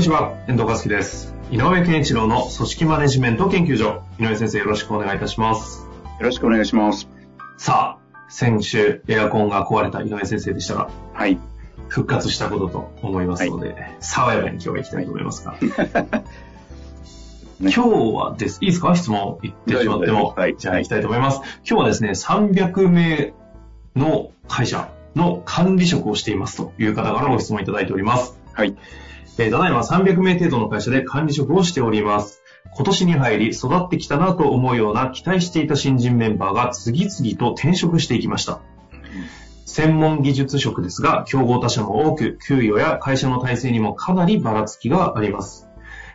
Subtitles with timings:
[0.00, 1.34] にちは、遠藤和樹です。
[1.50, 4.02] 井上健一郎の組織マネジメント研究所。
[4.18, 5.86] 井上先生よろしくお願いいたします。
[6.18, 7.06] よろしくお願いします。
[7.58, 11.38] さあ、先週エアコンが壊れた井上先生でしたが、はい。
[11.88, 15.54] 復活したことと思いますので、爽やかに今日は行きたいと思いますが。
[17.60, 18.96] 今日はです、いいですか？
[18.96, 20.32] 質問言ってしまっても。
[20.34, 21.42] はいじゃあ行きたいと思います。
[21.68, 23.34] 今日はですね、300名
[23.94, 28.38] の会社の管理職をしていますという方からご質問いただいております。
[28.54, 28.74] はい。
[29.38, 32.42] えーただいま300名程度の会社で管理職をしております。
[32.74, 38.60] 今年に入り育ってきたなと思うような期待していた新人メンバーが次々と転職していきました。
[39.64, 45.68] 専門技術職ですが、競合他社も多く、給与や会社の体制にもかなりばらつきがあります。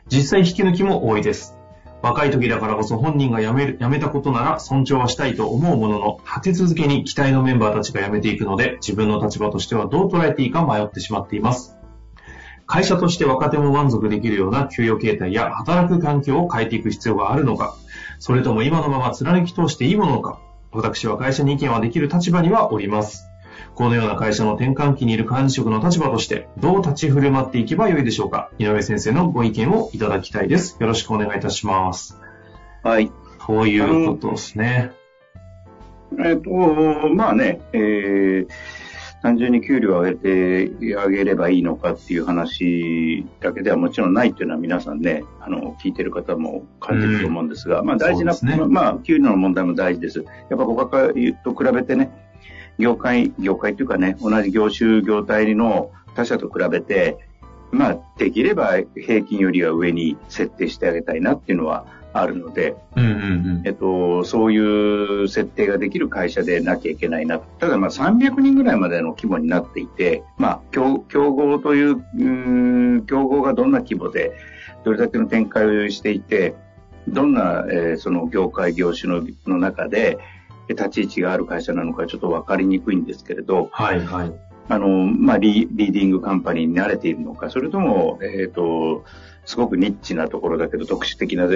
[0.07, 1.57] 実際引き抜きも多いです。
[2.01, 11.74] 若い時だからこそ本人が辞める、辞めたことなら尊重はしたいと思うものの、立て続けに期待のメンバーたちが辞めていくので、自分の立場としてはどう捉えていいか迷ってしまっています。
[12.67, 17.75] 会社として若手も満足できるような給与形態や働く環境を変えていく必要があるのか、
[18.19, 20.39] それとも今のまま貫き通していいものか、
[20.71, 23.29] 私は会社に意見はできる立場にはおります。
[23.75, 28.49] このような会社の転換期にいる管理職の立場として、どう立ち振る舞っていけばよいでしょうか。
[28.57, 30.77] 井上先生のご意見をいただきたいです。
[30.79, 32.19] よろしくお願いいたします。
[32.83, 33.11] はい。
[33.45, 34.91] ということですね。
[36.19, 38.47] えっ、と、まあね、えー、
[39.25, 50.19] 単純に給料を上げて、上げればいいのかっていう話だけではもちろんないっていうのは皆さんね、あの、聞いてる方も感じると思うんですが、まあ大事な、ねまあ、給料の問題も大事です。
[50.19, 51.11] やっぱ他
[51.43, 52.11] と比べてね、
[52.77, 57.17] 業界、業界というかね、同じ業種、業態の他社と比べて、
[57.71, 61.87] まあ、できれば平均よりは上に設定してあげたいなっていうのは
[62.17, 67.39] あるので、うんうんえっと、そういう設定ができる会社でなきゃいけないな。
[67.39, 74.31] ただまあ300人ぐらいまでの規模になっていて、まあ競競合という、うーん競合がどんな規模で、
[74.85, 76.55] どれだけの展開をしていて、
[77.09, 80.17] どんな、えーその業界、業種のの中で、
[80.69, 84.33] え立ち位置がある会社なのかちょっと分かりにくいんですけれど、はいはい。
[84.67, 89.03] あの、まあリ、リーディングカンパニーに慣れているのか、それとも、えっ、と、
[89.45, 91.47] すごくニッチなところだけど、特殊的な、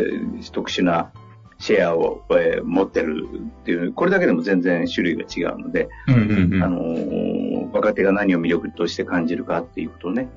[0.51, 1.11] 特殊な
[1.57, 3.27] シェアを、えー持ってる
[3.61, 6.63] っていう、これだけでも全然種類が違うので、うんうんうん。
[6.63, 10.27] あのー若手が何を魅力として感じるかっていうことをね、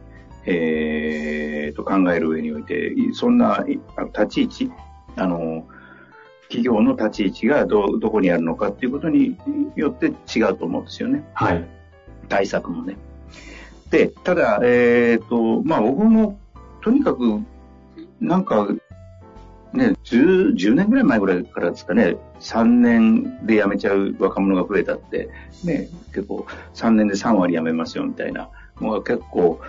[0.45, 3.65] えーと考える上において、そんな
[4.15, 4.71] 立ち位置、
[5.17, 5.83] あのー
[6.49, 9.39] 企業の立ち位置がど、どこにあるのかっていうことに
[9.75, 11.25] よって違うと思うんですよね。
[11.33, 11.67] はい。
[12.29, 12.97] 対策もね。
[13.91, 16.39] で、ただ、えっ、と、まあ僕も、
[16.81, 17.41] とにかく、
[18.21, 18.69] なんか、
[19.73, 25.31] ね、10, 10年ぐらい前ぐらいからですかね、3年で辞めちゃう若者が増えたって、
[25.65, 28.51] ね、結構3年で3割辞めますよみたいな
[28.81, 29.61] のが結構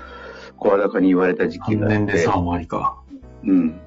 [0.58, 1.98] 声高に言われた時期3があって。
[1.98, 2.98] 年で3割か。
[3.46, 3.80] うん。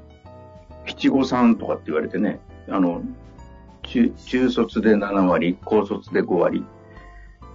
[0.87, 3.03] 七五三とかって言われてね、あの、
[3.83, 6.65] 中中卒で7割、高卒で5割、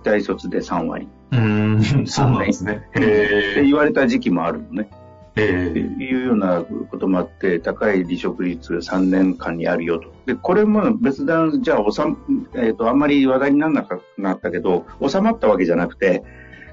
[0.04, 1.08] 大卒で3割。
[1.32, 2.84] うーん、 そうなんですね。
[2.90, 3.64] って。
[3.64, 4.90] 言われた時期もあるのね。
[5.36, 5.80] ええ。
[5.80, 10.12] いうようなこともあって、高い離職率3年間にあるよと。
[10.26, 12.18] で、これも別段、じゃあ、収ま
[12.56, 16.24] えっ、と、あんまり話題にならなかなったけど、収まったわけじゃなくて、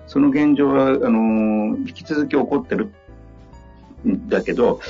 [0.07, 2.91] その現状は、あのー引き続き起こってる
[4.07, 4.81] んだけど、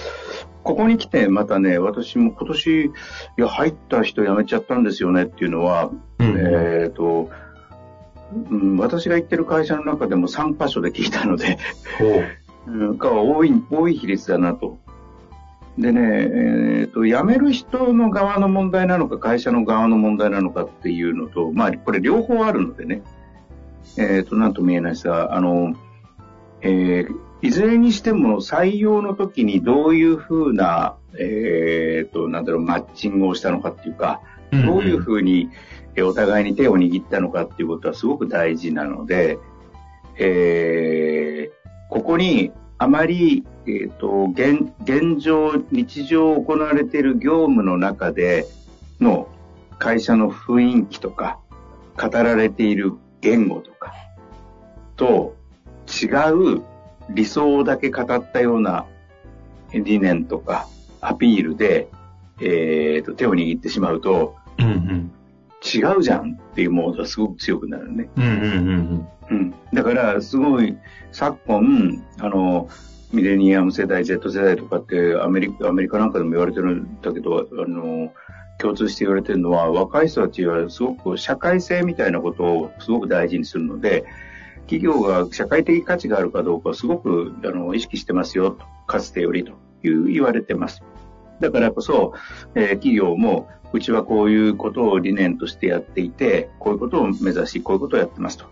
[0.62, 2.90] ここに来てまたね、私も今年、い
[3.36, 7.30] や、入った人辞めちゃったんですよねっていうのは、うんえっ、と、
[8.50, 11.58] うん、私が行ってる会社の中でも3箇所で聞いたので、
[11.98, 12.24] ほう。
[12.66, 14.78] うんが多い、多い比率だなと。
[15.78, 16.00] でね、
[16.80, 23.02] えっ、と、辞める人の側の問題なのか、会社の側の問題なのかっていうのと、まあ、これ両方あるのでね、
[23.96, 25.74] えっ、と、なんとも言えないですが、あの、
[26.60, 34.20] えーいずれにしても採用の時にどういうふうな、えっ、と、なんだろう、マッチングをしたのかっていうか、
[34.50, 39.38] どういうふうにえーお互いに手を握ったのかっていうことはすごく大事なので、
[40.16, 41.58] えー
[41.88, 48.46] ここにあまり、えっ、と、現、現状、日常行われている業務の中で
[49.00, 49.28] の
[49.78, 51.38] 会社の雰囲気とか、
[52.00, 53.92] 語られている言語とか、
[54.96, 55.34] と
[55.88, 56.06] 違
[56.56, 56.62] う
[57.10, 58.86] 理想だけ語ったような
[59.72, 60.68] 理念とか
[61.00, 61.88] アピールで、
[62.40, 65.10] えー、と手を握ってしまうと、うんうん。
[65.64, 68.08] 違うじゃんっていうモードがすごく強くなるね。
[68.16, 69.54] うんうんうんうん。
[69.72, 70.76] だから、すごい、
[71.12, 72.68] 昨今、あの、
[73.12, 78.12] ミレニアム世代、Z 世代とかってアメリカ、アメリカなんかでも言われてるんだけど、あの、
[78.58, 84.04] 共通して言われてるのは、若い人たちはすごく社会性みたいなことをすごく大事にするので、
[84.62, 89.52] 企業が社会的価値があるかどうかをすごくあの意識してますよと、かつてよりと
[89.82, 90.82] いう言われてます。
[91.40, 92.12] だからこそ、
[92.54, 98.46] えー企業も、うちはこういうことを理念としてやっていて、こういうことを目指し、こういうことをやってますと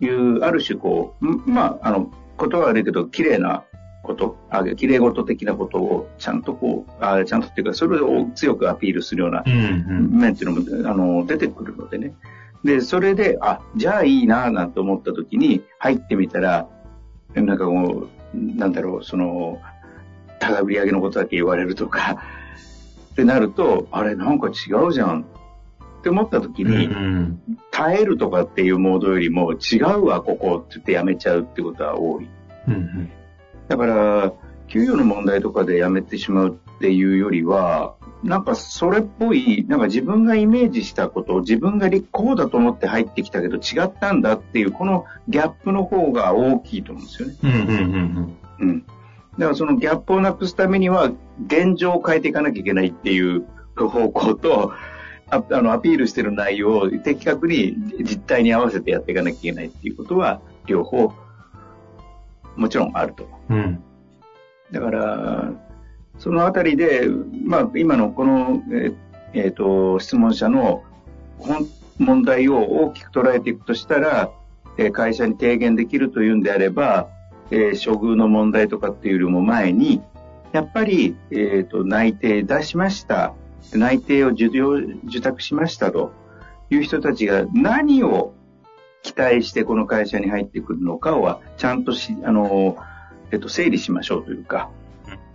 [0.00, 3.64] いう、ある種こう、んまあ、あの、ことは悪いけど、綺麗な
[4.02, 9.52] こと、あ綺麗事的なことをちゃんとこう、あちゃんとっていうか、それを強くアピールするようなうん。
[9.52, 9.56] う
[10.08, 12.14] ん面っていうのも、あの、出てくるのでね。
[12.64, 16.68] で、それで、あ、じゃあいいな、なんて思った時に、入ってみたら、
[17.34, 19.60] なんかこう、なんだろう、その、
[20.38, 22.22] ただ売り上げのことだけ言われるとか、
[23.20, 25.26] ってなると、あれ、なんか違うじゃん
[26.00, 26.72] って思った時うん。
[26.72, 27.40] うに、ん
[27.70, 32.28] 耐えるとかっていうモードよりも、違うわ、ここって言ってやめちゃうってことは多い。
[32.68, 33.10] うんうん。
[33.68, 34.32] だから、
[34.68, 47.34] 給与の問題とかで辞めてしまうっていうよりは、なんかそれっぽい、なんか自分がイメージしたこと、自分がこうだと思って入ってきたけど違ったんだっていう、このギャップの方が大きいと思うんですよね。
[47.42, 47.66] うんうんう
[47.98, 48.84] んうん。
[49.40, 51.12] だからそのギャップをなくすためには、
[51.46, 54.74] 現状を変えていかなきゃいけないっていう方向と、
[55.30, 61.14] ああのアピールしてる内容を的確に実態に合わせてやっていかなきゃいけないっていうことは、両方、
[62.54, 63.26] もちろんあると。
[63.48, 63.56] うん。
[63.56, 63.84] うん。
[64.72, 65.52] だから、
[66.18, 67.08] そのあたりで、
[67.46, 68.94] まあ、今のこの、えー
[69.32, 70.84] えーと、質問者の
[71.38, 71.66] 本
[71.98, 74.30] 問題を大きく捉えていくとしたら、
[74.76, 77.08] えー会社に提言できるというんであれば、
[77.50, 80.02] えー処遇の問題とかっていうよりも前に、
[80.52, 83.34] やっぱり、えーと、内定出しました。
[83.72, 86.12] 内定を受領、受託しましたと
[86.70, 88.34] いう人たちが何を
[89.02, 92.76] 期待してこの会社に入ってくるのかは、ちゃんとし、あの、
[93.30, 94.70] えっと、整理しましょうというか、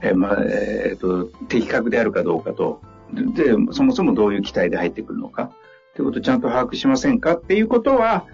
[0.02, 2.82] えーまあ、えーっと、的確であるかどうかと、
[3.14, 5.52] で、そもそもどういう期待で入ってくるのか、
[5.96, 8.26] ということをちゃんと把握しませんかっていうことは、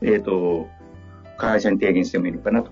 [0.00, 0.68] えーっと、
[1.36, 2.70] 会社に提言してもいいのかなと。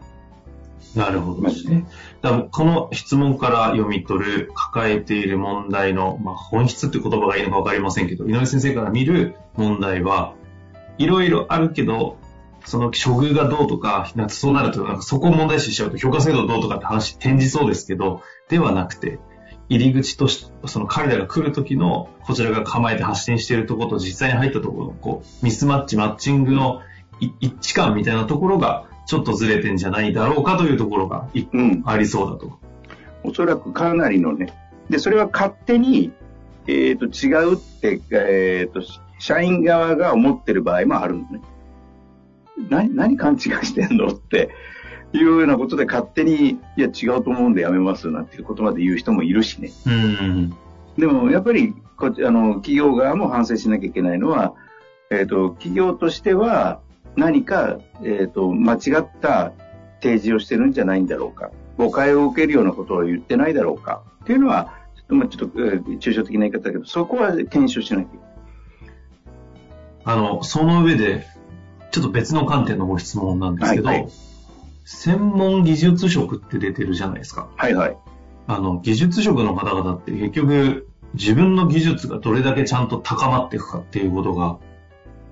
[0.94, 1.86] なるほどですね。
[2.22, 10.34] だからこの質問から読み取る抱えている問題の、まあ、本質って言葉がいいのか分かりませんけど、井上先生から見る問題は
[10.98, 12.18] いろいろあるけど、
[12.64, 19.20] その処遇がどうとか、なんかそうなると、なんかそこを問題視しちゃうと評価制度どうとかって話転じそうですけど、ではなくて、
[19.68, 26.80] 入り口とし、その彼らが来る時の、こちらが構えて発信しているところと実際に入ったところの、こう、ミスマッチ、マッチングの
[27.20, 31.82] 一致感みたいなところが、ちょっとずれてんじゃないだろうかというところが一個うん。
[31.86, 32.58] ありそうだと。
[33.22, 34.52] おそらくかなりのね。
[34.90, 36.12] で、それは勝手に、
[36.66, 38.82] えっ、と、違うって、えっ、と、
[39.18, 41.40] 社員側が思ってる場合もあるのね。
[42.68, 44.50] 何、何勘違いしてんのって
[45.12, 49.70] いうようなことで勝手に、いや、違うと思うんでやめますなんていうことまで言う人もいるしね。
[49.86, 50.54] うん。
[50.98, 54.54] でも、やっぱりこっち、あの、企業側も反省しなきゃいけないのは、
[55.10, 56.80] えっ、と、企業としては
[57.16, 59.52] 何か、えっ、と、間違った
[60.02, 61.50] 提示をしてるんじゃないんだろうか。
[61.78, 64.02] 誤解を受けるようなことを言ってないだろうか。
[64.24, 68.26] っていうのは、ちょっと、まあちょっと、えー抽象的な言い方だけど、そこは検証しなきゃいけない。
[70.04, 71.26] あの、その上で、
[71.90, 74.12] ちょっと別の観点のご質問なんですけど、はいはい
[74.86, 77.48] 専門技術職って出てるじゃないですか。
[77.56, 77.96] はいはい。
[78.46, 84.58] あの、技術職の方々って結局、自分の技術がどれだけちゃんと高まっていくかっていうことが、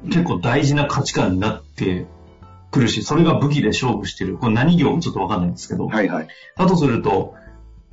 [0.07, 2.07] 結構大事な価値観になって
[2.71, 4.37] くるし、それが武器で勝負してる。
[4.37, 6.29] これ何業かちょっとわかんないんですけど、はいはい。
[6.57, 7.35] だとすると、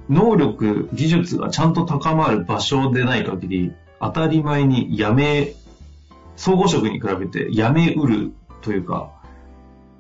[0.10, 5.54] 能力、技術がちゃんと高まる場所でない限り、当たり前に辞め、
[6.36, 9.12] 総合職に比べて辞めうるというか、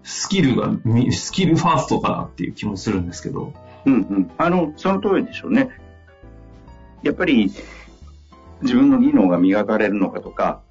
[0.03, 3.53] スキルが、みスキルファーストかなっていう気もするんですけど。
[3.85, 4.31] うんうん。
[4.37, 5.69] あの、その通りでしょうね。
[7.03, 7.51] やっぱり、
[8.61, 10.70] 自分の技能が磨かれるのかとか、で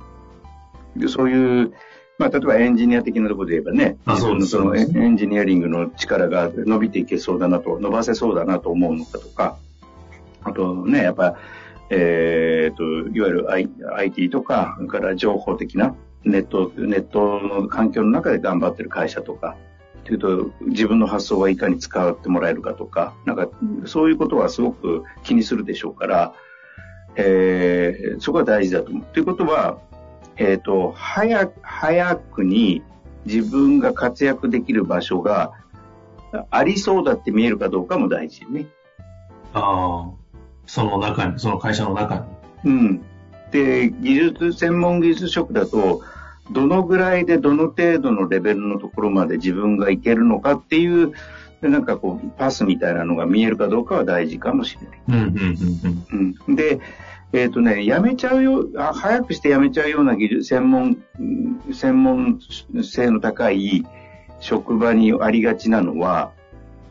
[1.09, 1.73] そういう、
[2.19, 9.57] まあ、例えばエンジニア的なところで言えばね、あ自分のそのエンジニアリングの力が伸びていけそうだなと、伸ばせそうだなと思うのかとか、
[10.43, 11.37] あとね、やっぱ、
[11.91, 15.95] えっ、と、いわゆる I- IT とか、それから情報的な
[16.25, 19.57] ネット、ネットの環境の中で頑張ってる会社とか、
[20.05, 23.49] というと、自分の発想はいかに使ってもらえるかとか、なんか、
[23.87, 26.33] そういうことはすごく気にするでしょうから、
[27.17, 29.05] えーそこは大事だと思う。
[29.13, 29.79] ということは、
[30.41, 32.83] えっ、と、早く、早くに
[33.27, 35.53] 自分が活躍できる場所が、
[36.51, 38.67] ありそうだって見えるかどうかも大事ね。
[39.53, 40.11] ああ、
[40.67, 42.27] その中に、その会社の中
[42.65, 42.71] に。
[42.71, 43.03] うん。
[43.53, 46.01] で、技術、専門技術職だと、
[46.51, 51.13] どのぐらいでどの程度のレベルのところまで自分がいけるのかっていう、
[51.61, 55.01] でなんかこう、パスみたいなのが見えるかどうかは大事かもしれない。
[55.09, 56.57] うん、うん、うん、うん。
[56.57, 56.81] で、
[57.33, 62.41] えっ、とね、辞めちゃうよあ、早くして辞めちゃうような技術、専門、うん専門
[62.83, 63.87] 性の高い
[64.41, 66.33] 職場にありがちなのは、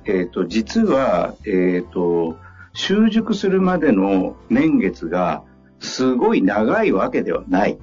[0.05, 2.37] えっ、と、実は、えっ、と、
[2.73, 5.43] 習熟するまでの年月が
[5.79, 7.77] すごい長いわけではない。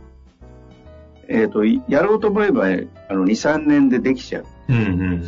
[1.28, 2.66] えっ、と、やろうと思えば、
[3.08, 4.44] あの、2、3年でできちゃう。
[4.68, 4.76] うん。
[4.76, 4.86] うん、う
[5.16, 5.22] ん。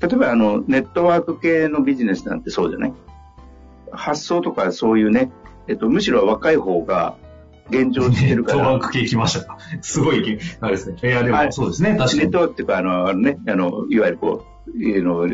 [0.00, 2.94] 例えば、あの、ネットワーク系のビジネスなんてそうじゃない？
[3.92, 5.30] 発想とかそういうね、
[5.68, 7.16] えっと、むしろ若い方が
[7.70, 9.58] 現状してるからネットワー、ク系来ましたか。
[9.80, 10.96] すごい、あれですね。
[11.02, 12.38] いや、でもはいそうですね、確かにネット。
[12.38, 15.26] ワークっていうか、あの、あのね、あの、いわゆるこう、いうの、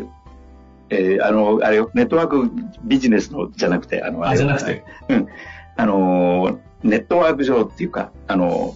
[0.91, 2.51] えーあの、あれよ、ネットワーク
[2.83, 4.83] ビジネスのじゃなくて、あの、あ、れじゃなくて。
[5.09, 5.27] うん。
[5.75, 8.75] あの、ネットワーク上っていうか、あの、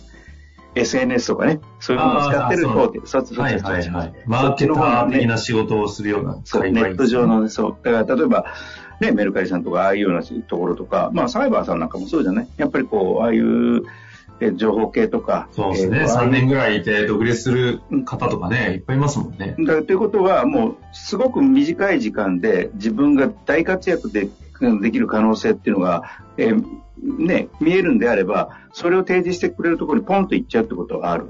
[0.75, 4.13] SNS とかね、そういうものを使ってる方で、そうそうそうはいはいはい。
[4.25, 7.77] マーケター的な仕事をするようなそう、ネット上のね、そう。
[7.84, 8.46] だから、例えば、
[9.00, 12.48] ね、メルカリさんとか、ああいうようなところとか、まあ、サイバーさんなんかもそうじゃない？
[12.58, 13.84] やっぱりこう、ああいう、
[14.40, 15.48] え情報系とか。
[15.52, 16.00] そうですね。
[16.02, 19.56] えーと3年ぐらいいて独立する方とかね、いっぱいいますもんね。
[19.60, 24.30] だということは、もう、すごく短い時間で自分が大活躍で
[24.82, 26.04] できる可能性っていうのが、
[26.38, 26.63] えー
[27.04, 31.25] ね、見えるんであれば、それを提示してくれるところにポンと行っちゃうってことはある。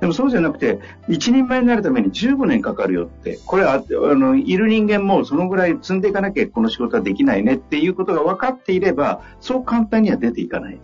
[0.00, 10.80] でもそうじゃなくて、一人前になるために15年かかるよって、これは、あの、いる人間もそのぐらい積んでいかなきゃこの仕事はできないねっていうことが分かっていれば、そう簡単には出ていかない。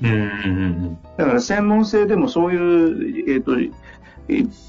[1.17, 3.73] だから専門性でもそういう、えっ、ー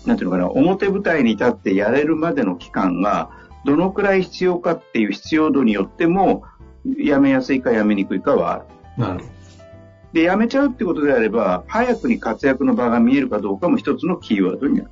[0.06, 3.30] なんていうのかな、表舞台に立ってやれるまでの期間が、
[3.64, 6.44] どのくらい必要かっていう必要度によっても、
[6.86, 8.64] 辞めやすいか辞めにくいかはある。
[8.98, 9.04] うん。
[9.04, 9.26] なるほ
[10.14, 14.92] で、辞めちゃうってことであれば、早くに活躍の場が見えるかどうかも一つのキーワードになる。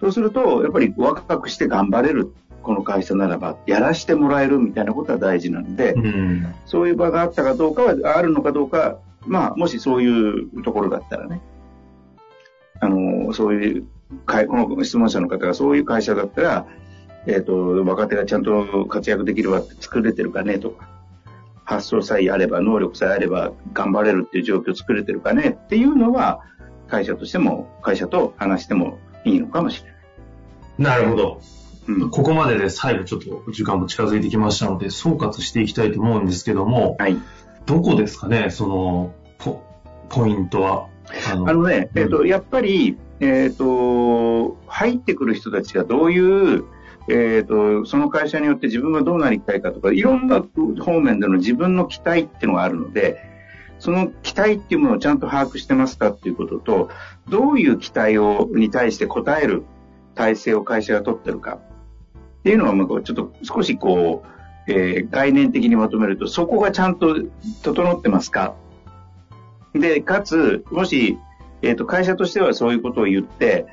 [0.00, 2.32] そうすると、やっぱり若くして頑張れる、
[2.62, 6.00] この会社ならば、やらしてもらえるみたいなことは大事なので、ど。
[6.00, 6.54] うん。
[6.66, 11.40] そういう場があったかどうかは、あるのかどうか、まあ、もしそういうところだったらね、
[12.80, 13.84] あの、そういう、
[14.26, 16.66] 会この質問者の方がそういう会社だったら、
[17.26, 20.88] えっ、と、若手がちゃんと活躍できるわって作れてるかねとか、
[21.64, 26.40] 発想さえあれば、能力さえあれば頑張れるっていう状況を作れてるかねっていうのは、
[26.88, 29.90] 会社としても、会社と話してもいいのかもしれ
[30.84, 30.96] ない。
[30.96, 31.40] なるほど。
[31.88, 32.10] うん。
[32.10, 37.16] ここまでで最後ちょっと時間も近づいてきましたので、総括していきたいと思うんですけども、はい。
[37.66, 39.62] どこですかね、その、ポ
[40.08, 40.88] ポイントは？
[41.30, 46.18] あのあのね、えっ、と、やっぱり、えっ、と、入ってくる人たちがどうい
[46.56, 46.64] う、
[47.08, 50.42] えっ、と、その会社によって自分がどうなりたいかとか、いろんな
[50.80, 53.20] 方面での自分の期待っていうのがあるので、
[53.78, 56.88] その期待っていうものをちゃんと把握してますかっていうことと、
[57.28, 59.64] どういう期待を、に対して応える
[60.14, 61.58] 体制を会社が取ってるか。
[62.40, 64.28] っていうのは、ちょっと少しこう、
[64.68, 67.16] えー概念的にまとめると、そこがちゃんと
[67.64, 68.54] 整ってますか。
[69.74, 71.18] で、かつ、もし、
[71.62, 73.66] えっ、と、会社としてはそういうことを言って、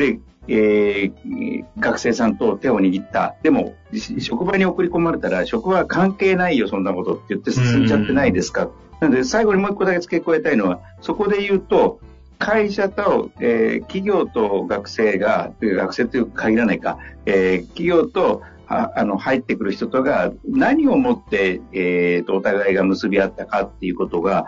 [0.00, 3.36] で、えー学生さんと手を握った。
[3.42, 8.70] でも、し職場に送り込まれたら、職場は関係ないよ、そんなことって言って進んじゃってないですか？
[9.00, 12.00] なので、最後にもう一個だけ付け加えたいのは、そこで言うと、
[12.38, 24.46] 会社と、えー企業と学生が、えー学生という限らないか、えー企業と、ああの、入ってくる人とが何をもって、えーと、お互いが結び合ったかっていうことが、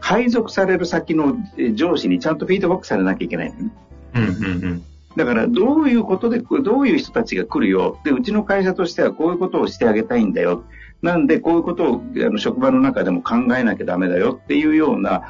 [0.00, 3.70] 配属される先のえー上司にちゃんとフィードバックされなきゃいけないのね。
[4.14, 4.82] うんうんうん。
[5.16, 7.98] だから、どういうことで、どういう人たちが来るよ。
[8.04, 10.64] で、うちの会社としてはこういうことをしてあげたいんだよ。
[11.02, 15.22] なんで、こういうことをあの職場の中でも考えなきゃダメだよっていうような、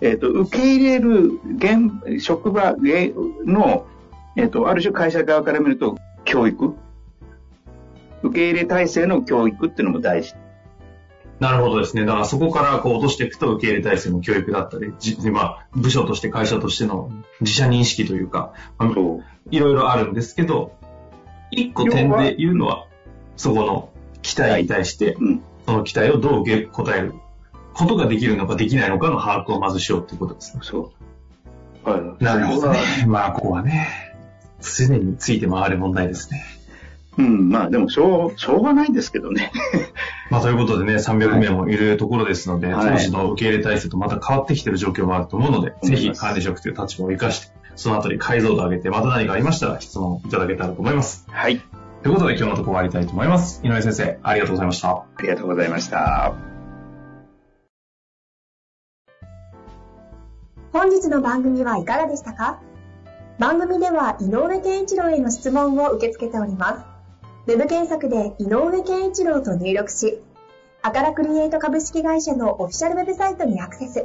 [0.00, 2.76] えっ、と、受け入れる現、職場
[3.44, 3.86] の、
[4.36, 6.74] えっ、と、ある種会社側から見ると、教育？
[8.22, 10.34] 受け入れ体制の教育っていうのも大事。
[11.38, 12.04] なるほどですね。
[12.04, 19.24] だからそこからこう落としていくと受け入れ体制の教育だったり、じまあ、部署として会社としての自社認識というか、まあそう。
[19.50, 20.72] いろいろあるんですけど、
[21.50, 22.86] 一個点で言うのは、
[23.36, 23.90] そこの
[24.22, 25.42] 期待に対して、うん。
[25.66, 27.14] その期待をどう受け答える
[27.74, 30.60] ことができるのかできないのかの把握をまずしようっていうことですね。
[30.62, 30.92] そ
[31.84, 31.88] う。
[31.88, 32.24] はい。
[32.24, 32.78] なるほどね。
[33.06, 33.88] まあ、ここはね、
[34.60, 36.44] 常について回る問題ですね。
[37.18, 39.50] うん、まあでもしょう、しょうがないんですけどね。
[40.30, 51.26] まあということでね、300名もいるところですので、はい、当時の受け入れ体制とまた変わってきてる状況もあると思うので、はい、ぜひ管理職という立場を生かして、そのあたり解像度を上げて、また何かありましたら質問いただけたらと思います。
[51.30, 51.60] はい。
[52.02, 53.60] ということで今日のところ終わりたいと思います。
[53.64, 54.90] 井上先生、ありがとうございました。
[54.90, 56.34] ありがとうございました。
[60.72, 62.60] 本日の番組はいかがでしたか
[63.38, 66.95] 番組では井上健一郎への質問を受け付けております。
[67.46, 70.18] ウェブ検索で井上健一郎と入力し、
[70.82, 74.04] アカラクリエイト株式会社のオフィシャルウェブサイトにアクセス。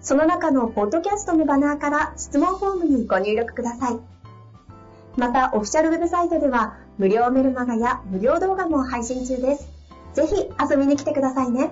[0.00, 4.00] その中のポッドキャストのバナーから質問フォームにご入力ください。
[5.16, 9.68] また、オフィシャルウェブサイトでは、無料メルマガや無料動画も配信中です。
[10.14, 10.34] ぜひ
[10.68, 11.70] 遊びに来てくださいね。